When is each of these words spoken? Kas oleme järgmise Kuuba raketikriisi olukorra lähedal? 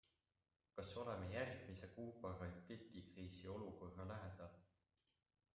Kas 0.77 0.93
oleme 1.01 1.27
järgmise 1.33 1.89
Kuuba 1.97 2.33
raketikriisi 2.39 3.53
olukorra 3.59 4.11
lähedal? 4.15 4.61